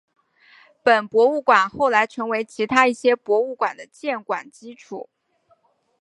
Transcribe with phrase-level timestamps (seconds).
[0.81, 5.11] 本博物馆后来成为其他一些博物馆的建馆基础。